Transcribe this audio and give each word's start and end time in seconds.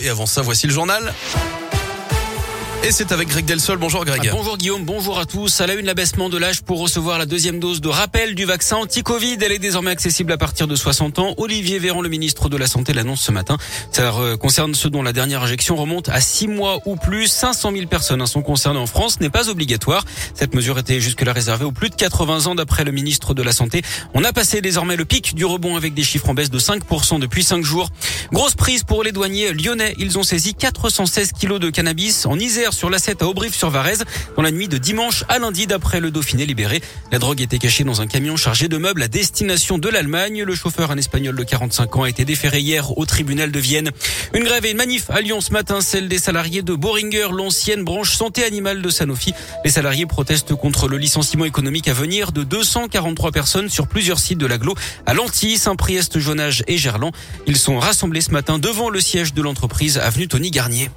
et 0.00 0.08
avant 0.08 0.26
ça, 0.26 0.42
voici 0.42 0.66
le 0.66 0.72
journal. 0.72 1.14
Et 2.84 2.92
c'est 2.92 3.10
avec 3.10 3.28
Greg 3.28 3.44
Delsol. 3.44 3.76
Bonjour 3.76 4.04
Greg. 4.04 4.28
Ah, 4.30 4.36
bonjour 4.36 4.56
Guillaume, 4.56 4.84
bonjour 4.84 5.18
à 5.18 5.26
tous. 5.26 5.60
À 5.60 5.66
la 5.66 5.74
une, 5.74 5.84
l'abaissement 5.84 6.28
de 6.28 6.38
l'âge 6.38 6.62
pour 6.62 6.78
recevoir 6.78 7.18
la 7.18 7.26
deuxième 7.26 7.58
dose 7.58 7.80
de 7.80 7.88
rappel 7.88 8.36
du 8.36 8.44
vaccin 8.44 8.76
anti-Covid. 8.76 9.36
Elle 9.42 9.50
est 9.50 9.58
désormais 9.58 9.90
accessible 9.90 10.32
à 10.32 10.38
partir 10.38 10.68
de 10.68 10.76
60 10.76 11.18
ans. 11.18 11.34
Olivier 11.38 11.80
Véran, 11.80 12.02
le 12.02 12.08
ministre 12.08 12.48
de 12.48 12.56
la 12.56 12.68
Santé, 12.68 12.92
l'annonce 12.92 13.20
ce 13.20 13.32
matin. 13.32 13.56
Ça 13.90 14.12
concerne 14.40 14.74
ceux 14.74 14.90
dont 14.90 15.02
la 15.02 15.12
dernière 15.12 15.42
injection 15.42 15.74
remonte 15.74 16.08
à 16.08 16.20
6 16.20 16.46
mois 16.46 16.78
ou 16.86 16.94
plus. 16.94 17.26
500 17.26 17.72
000 17.72 17.86
personnes 17.88 18.24
sont 18.26 18.42
concernées 18.42 18.78
en 18.78 18.86
France. 18.86 19.16
Ce 19.18 19.24
n'est 19.24 19.30
pas 19.30 19.50
obligatoire. 19.50 20.04
Cette 20.34 20.54
mesure 20.54 20.78
était 20.78 21.00
jusque-là 21.00 21.32
réservée 21.32 21.64
aux 21.64 21.72
plus 21.72 21.90
de 21.90 21.96
80 21.96 22.46
ans 22.46 22.54
d'après 22.54 22.84
le 22.84 22.92
ministre 22.92 23.34
de 23.34 23.42
la 23.42 23.52
Santé. 23.52 23.82
On 24.14 24.22
a 24.22 24.32
passé 24.32 24.60
désormais 24.60 24.96
le 24.96 25.04
pic 25.04 25.34
du 25.34 25.44
rebond 25.44 25.76
avec 25.76 25.94
des 25.94 26.04
chiffres 26.04 26.30
en 26.30 26.34
baisse 26.34 26.50
de 26.50 26.60
5% 26.60 27.18
depuis 27.18 27.42
5 27.42 27.64
jours. 27.64 27.90
Grosse 28.32 28.54
prise 28.54 28.84
pour 28.84 29.02
les 29.02 29.10
douaniers 29.10 29.52
lyonnais. 29.52 29.96
Ils 29.98 30.16
ont 30.16 30.22
saisi 30.22 30.54
416 30.54 31.32
kilos 31.32 31.58
de 31.58 31.70
cannabis 31.70 32.24
en 32.24 32.38
Isère 32.38 32.67
sur 32.72 32.90
la 32.90 32.98
7 32.98 33.22
à 33.22 33.26
Aubry-sur-Varèse 33.26 34.04
dans 34.36 34.42
la 34.42 34.50
nuit 34.50 34.68
de 34.68 34.78
dimanche 34.78 35.24
à 35.28 35.38
lundi 35.38 35.66
d'après 35.66 36.00
le 36.00 36.10
Dauphiné 36.10 36.46
libéré. 36.46 36.82
La 37.12 37.18
drogue 37.18 37.40
était 37.40 37.58
cachée 37.58 37.84
dans 37.84 38.00
un 38.00 38.06
camion 38.06 38.36
chargé 38.36 38.68
de 38.68 38.76
meubles 38.76 39.02
à 39.02 39.08
destination 39.08 39.78
de 39.78 39.88
l'Allemagne. 39.88 40.42
Le 40.42 40.54
chauffeur, 40.54 40.90
un 40.90 40.96
espagnol 40.96 41.36
de 41.36 41.42
45 41.44 41.96
ans, 41.96 42.02
a 42.02 42.08
été 42.08 42.24
déféré 42.24 42.60
hier 42.60 42.96
au 42.98 43.06
tribunal 43.06 43.50
de 43.50 43.58
Vienne. 43.58 43.90
Une 44.34 44.44
grève 44.44 44.64
et 44.66 44.70
une 44.70 44.76
manif 44.76 45.10
à 45.10 45.20
Lyon 45.20 45.40
ce 45.40 45.52
matin, 45.52 45.80
celle 45.80 46.08
des 46.08 46.18
salariés 46.18 46.62
de 46.62 46.74
Boehringer, 46.74 47.28
l'ancienne 47.32 47.84
branche 47.84 48.14
santé 48.14 48.44
animale 48.44 48.82
de 48.82 48.90
Sanofi. 48.90 49.32
Les 49.64 49.70
salariés 49.70 50.06
protestent 50.06 50.54
contre 50.54 50.88
le 50.88 50.98
licenciement 50.98 51.44
économique 51.44 51.88
à 51.88 51.92
venir 51.92 52.32
de 52.32 52.42
243 52.42 53.32
personnes 53.32 53.68
sur 53.68 53.86
plusieurs 53.86 54.18
sites 54.18 54.38
de 54.38 54.46
l'aglo 54.46 54.74
à 55.06 55.14
Lanty, 55.14 55.58
Saint-Priest, 55.58 56.18
Jonage 56.18 56.62
et 56.66 56.76
Gerland. 56.76 57.12
Ils 57.46 57.56
sont 57.56 57.78
rassemblés 57.78 58.20
ce 58.20 58.30
matin 58.30 58.58
devant 58.58 58.90
le 58.90 59.00
siège 59.00 59.34
de 59.34 59.42
l'entreprise 59.42 59.98
avenue 59.98 60.28
Tony 60.28 60.50
Garnier. 60.50 60.90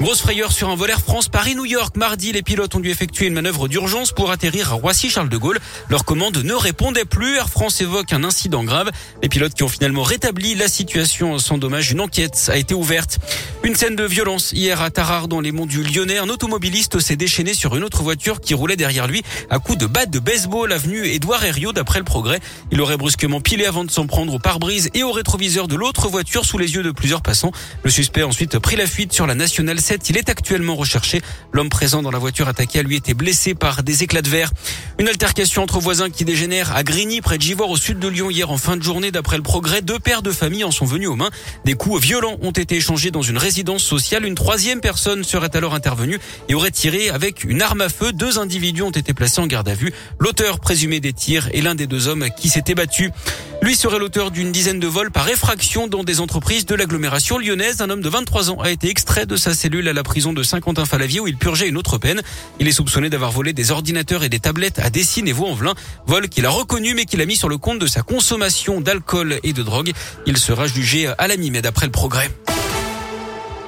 Grosse 0.00 0.20
frayeur 0.20 0.52
sur 0.52 0.68
un 0.68 0.76
vol 0.76 0.90
Air 0.90 1.00
France 1.00 1.28
Paris-New 1.28 1.64
York. 1.64 1.96
Mardi, 1.96 2.30
les 2.30 2.42
pilotes 2.42 2.72
ont 2.76 2.80
dû 2.80 2.88
effectuer 2.88 3.26
une 3.26 3.34
manœuvre 3.34 3.66
d'urgence 3.66 4.12
pour 4.12 4.30
atterrir 4.30 4.70
à 4.72 4.76
Roissy-Charles 4.76 5.28
de 5.28 5.36
Gaulle. 5.36 5.58
Leur 5.88 6.04
commande 6.04 6.36
ne 6.36 6.54
répondait 6.54 7.04
plus. 7.04 7.34
Air 7.34 7.48
France 7.48 7.80
évoque 7.80 8.12
un 8.12 8.22
incident 8.22 8.62
grave. 8.62 8.92
Les 9.24 9.28
pilotes 9.28 9.54
qui 9.54 9.64
ont 9.64 9.68
finalement 9.68 10.04
rétabli 10.04 10.54
la 10.54 10.68
situation 10.68 11.40
sans 11.40 11.58
dommage. 11.58 11.90
Une 11.90 12.00
enquête 12.00 12.48
a 12.48 12.56
été 12.56 12.74
ouverte. 12.74 13.18
Une 13.64 13.74
scène 13.74 13.96
de 13.96 14.04
violence 14.04 14.52
hier 14.52 14.80
à 14.80 14.90
Tarare 14.90 15.28
dans 15.28 15.40
les 15.40 15.52
monts 15.52 15.66
du 15.66 15.82
Lyonnais. 15.82 16.18
Un 16.18 16.28
automobiliste 16.28 17.00
s'est 17.00 17.16
déchaîné 17.16 17.54
sur 17.54 17.76
une 17.76 17.82
autre 17.82 18.02
voiture 18.02 18.40
qui 18.40 18.54
roulait 18.54 18.76
derrière 18.76 19.06
lui 19.06 19.22
à 19.50 19.58
coups 19.58 19.78
de 19.78 19.86
batte 19.86 20.10
de 20.10 20.20
baseball 20.20 20.72
avenue 20.72 21.06
Édouard 21.06 21.44
Herriot 21.44 21.72
d'après 21.72 21.98
le 21.98 22.04
progrès. 22.04 22.40
Il 22.70 22.80
aurait 22.80 22.96
brusquement 22.96 23.40
pilé 23.40 23.66
avant 23.66 23.84
de 23.84 23.90
s'en 23.90 24.06
prendre 24.06 24.32
au 24.32 24.38
pare-brise 24.38 24.90
et 24.94 25.02
au 25.02 25.10
rétroviseur 25.10 25.66
de 25.66 25.74
l'autre 25.74 26.08
voiture 26.08 26.44
sous 26.44 26.56
les 26.56 26.74
yeux 26.74 26.82
de 26.82 26.92
plusieurs 26.92 27.20
passants. 27.20 27.52
Le 27.82 27.90
suspect 27.90 28.22
a 28.22 28.28
ensuite 28.28 28.58
pris 28.58 28.76
la 28.76 28.86
fuite 28.86 29.12
sur 29.12 29.26
la 29.26 29.34
nationale 29.34 29.78
il 30.08 30.16
est 30.16 30.28
actuellement 30.28 30.76
recherché. 30.76 31.20
L'homme 31.52 31.68
présent 31.68 32.02
dans 32.02 32.10
la 32.10 32.18
voiture 32.18 32.48
attaquée 32.48 32.78
a 32.78 32.82
lui 32.82 32.96
été 32.96 33.12
blessé 33.14 33.54
par 33.54 33.82
des 33.82 34.02
éclats 34.02 34.22
de 34.22 34.28
verre. 34.28 34.50
Une 34.98 35.08
altercation 35.08 35.62
entre 35.62 35.78
voisins 35.80 36.10
qui 36.10 36.24
dégénère 36.24 36.74
à 36.74 36.82
Grigny, 36.82 37.20
près 37.20 37.38
de 37.38 37.42
Givor, 37.42 37.70
au 37.70 37.76
sud 37.76 37.98
de 37.98 38.08
Lyon, 38.08 38.30
hier 38.30 38.50
en 38.50 38.56
fin 38.56 38.76
de 38.76 38.82
journée. 38.82 39.10
D'après 39.10 39.36
le 39.36 39.42
progrès, 39.42 39.82
deux 39.82 39.98
pères 39.98 40.22
de 40.22 40.30
famille 40.30 40.64
en 40.64 40.70
sont 40.70 40.84
venus 40.84 41.08
aux 41.08 41.16
mains. 41.16 41.30
Des 41.64 41.74
coups 41.74 42.00
violents 42.00 42.36
ont 42.42 42.50
été 42.50 42.76
échangés 42.76 43.10
dans 43.10 43.22
une 43.22 43.38
résidence 43.48 43.82
sociale. 43.82 44.26
Une 44.26 44.34
troisième 44.34 44.82
personne 44.82 45.24
serait 45.24 45.56
alors 45.56 45.72
intervenue 45.72 46.18
et 46.50 46.54
aurait 46.54 46.70
tiré 46.70 47.08
avec 47.08 47.44
une 47.44 47.62
arme 47.62 47.80
à 47.80 47.88
feu. 47.88 48.12
Deux 48.12 48.38
individus 48.38 48.82
ont 48.82 48.90
été 48.90 49.14
placés 49.14 49.40
en 49.40 49.46
garde 49.46 49.70
à 49.70 49.74
vue. 49.74 49.90
L'auteur 50.18 50.60
présumé 50.60 51.00
des 51.00 51.14
tirs 51.14 51.48
est 51.54 51.62
l'un 51.62 51.74
des 51.74 51.86
deux 51.86 52.08
hommes 52.08 52.26
qui 52.36 52.50
s'était 52.50 52.74
battu. 52.74 53.10
Lui 53.62 53.74
serait 53.74 53.98
l'auteur 53.98 54.30
d'une 54.30 54.52
dizaine 54.52 54.78
de 54.80 54.86
vols 54.86 55.10
par 55.10 55.30
effraction 55.30 55.88
dans 55.88 56.04
des 56.04 56.20
entreprises 56.20 56.66
de 56.66 56.74
l'agglomération 56.74 57.38
lyonnaise. 57.38 57.80
Un 57.80 57.88
homme 57.88 58.02
de 58.02 58.08
23 58.10 58.50
ans 58.50 58.60
a 58.60 58.70
été 58.70 58.90
extrait 58.90 59.24
de 59.24 59.34
sa 59.36 59.54
cellule 59.54 59.88
à 59.88 59.94
la 59.94 60.02
prison 60.02 60.34
de 60.34 60.42
Saint-Quentin-Falavier 60.42 61.20
où 61.20 61.26
il 61.26 61.38
purgeait 61.38 61.68
une 61.68 61.78
autre 61.78 61.96
peine. 61.96 62.20
Il 62.60 62.68
est 62.68 62.72
soupçonné 62.72 63.08
d'avoir 63.08 63.32
volé 63.32 63.54
des 63.54 63.70
ordinateurs 63.70 64.24
et 64.24 64.28
des 64.28 64.40
tablettes 64.40 64.78
à 64.78 64.90
Dessine 64.90 65.26
et 65.26 65.32
Vaux-en-Velin. 65.32 65.72
Vol 66.06 66.28
qu'il 66.28 66.44
a 66.44 66.50
reconnu 66.50 66.92
mais 66.92 67.06
qu'il 67.06 67.22
a 67.22 67.24
mis 67.24 67.36
sur 67.36 67.48
le 67.48 67.56
compte 67.56 67.78
de 67.78 67.86
sa 67.86 68.02
consommation 68.02 68.82
d'alcool 68.82 69.40
et 69.42 69.54
de 69.54 69.62
drogue. 69.62 69.92
Il 70.26 70.36
sera 70.36 70.66
jugé 70.66 71.10
à 71.16 71.26
la 71.26 71.38
mi-mai 71.38 71.62
d'après 71.62 71.86
le 71.86 71.92
progrès. 71.92 72.28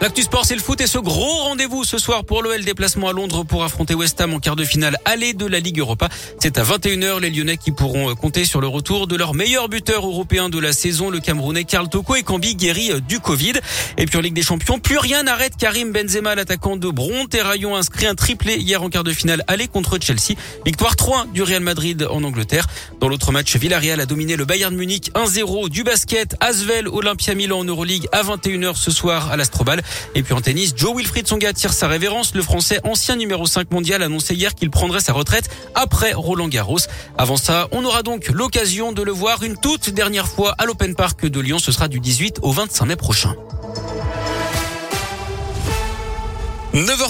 L'actu 0.00 0.22
sport, 0.22 0.44
c'est 0.44 0.54
le 0.54 0.60
foot 0.60 0.80
et 0.80 0.86
ce 0.86 0.98
gros 0.98 1.42
rendez-vous 1.42 1.82
ce 1.82 1.98
soir 1.98 2.24
pour 2.24 2.40
l'OL 2.40 2.62
déplacement 2.62 3.08
à 3.08 3.12
Londres 3.12 3.42
pour 3.42 3.64
affronter 3.64 3.94
West 3.94 4.20
Ham 4.20 4.32
en 4.32 4.38
quart 4.38 4.54
de 4.54 4.62
finale 4.62 4.96
aller 5.04 5.34
de 5.34 5.44
la 5.44 5.58
Ligue 5.58 5.80
Europa. 5.80 6.08
C'est 6.38 6.56
à 6.56 6.62
21h 6.62 7.18
les 7.20 7.30
Lyonnais 7.30 7.56
qui 7.56 7.72
pourront 7.72 8.14
compter 8.14 8.44
sur 8.44 8.60
le 8.60 8.68
retour 8.68 9.08
de 9.08 9.16
leur 9.16 9.34
meilleur 9.34 9.68
buteur 9.68 10.06
européen 10.06 10.50
de 10.50 10.58
la 10.60 10.72
saison, 10.72 11.10
le 11.10 11.18
Camerounais 11.18 11.64
Karl 11.64 11.88
Toko 11.88 12.14
et 12.14 12.22
Cambi 12.22 12.54
guéri 12.54 12.92
du 13.08 13.18
Covid. 13.18 13.54
Et 13.96 14.06
puis 14.06 14.16
en 14.16 14.20
Ligue 14.20 14.34
des 14.34 14.42
Champions, 14.42 14.78
plus 14.78 14.98
rien 14.98 15.24
n'arrête 15.24 15.56
Karim 15.56 15.90
Benzema, 15.90 16.36
l'attaquant 16.36 16.76
de 16.76 16.88
Bron. 16.88 17.26
Terraillon 17.26 17.74
inscrit 17.74 18.06
un 18.06 18.14
triplé 18.14 18.54
hier 18.54 18.80
en 18.80 18.90
quart 18.90 19.02
de 19.02 19.10
finale 19.10 19.42
aller 19.48 19.66
contre 19.66 19.98
Chelsea. 20.00 20.38
Victoire 20.64 20.94
3 20.94 21.26
du 21.34 21.42
Real 21.42 21.62
Madrid 21.62 22.06
en 22.08 22.22
Angleterre. 22.22 22.68
Dans 23.00 23.08
l'autre 23.08 23.32
match, 23.32 23.56
Villarreal 23.56 24.00
a 24.00 24.06
dominé 24.06 24.36
le 24.36 24.44
Bayern 24.44 24.76
Munich 24.76 25.10
1-0 25.16 25.68
du 25.70 25.82
basket. 25.82 26.36
Asvel 26.38 26.86
Olympia 26.86 27.34
Milan 27.34 27.58
en 27.58 27.64
Euroleague 27.64 28.06
à 28.12 28.22
21h 28.22 28.76
ce 28.76 28.92
soir 28.92 29.32
à 29.32 29.36
l'Astrobal. 29.36 29.82
Et 30.14 30.22
puis 30.22 30.34
en 30.34 30.40
tennis, 30.40 30.72
Joe 30.76 30.96
Wilfried 30.96 31.26
Songa 31.26 31.52
tire 31.52 31.72
sa 31.72 31.88
révérence. 31.88 32.34
Le 32.34 32.42
Français, 32.42 32.80
ancien 32.84 33.16
numéro 33.16 33.46
5 33.46 33.70
mondial, 33.70 34.02
annonçait 34.02 34.34
hier 34.34 34.54
qu'il 34.54 34.70
prendrait 34.70 35.00
sa 35.00 35.12
retraite 35.12 35.48
après 35.74 36.12
Roland 36.12 36.48
Garros. 36.48 36.78
Avant 37.16 37.36
ça, 37.36 37.68
on 37.72 37.84
aura 37.84 38.02
donc 38.02 38.28
l'occasion 38.28 38.92
de 38.92 39.02
le 39.02 39.12
voir 39.12 39.42
une 39.42 39.56
toute 39.56 39.90
dernière 39.90 40.28
fois 40.28 40.54
à 40.58 40.66
l'Open 40.66 40.94
Park 40.94 41.26
de 41.26 41.40
Lyon. 41.40 41.58
Ce 41.58 41.72
sera 41.72 41.88
du 41.88 42.00
18 42.00 42.38
au 42.42 42.52
25 42.52 42.86
mai 42.86 42.96
prochain. 42.96 43.34
9h30. 46.74 47.08